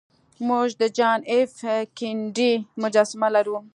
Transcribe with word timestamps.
موږ 0.47 0.69
د 0.81 0.83
جان 0.97 1.19
ایف 1.31 1.53
کینیډي 1.97 2.51
مجسمه 2.81 3.27
لرو 3.35 3.57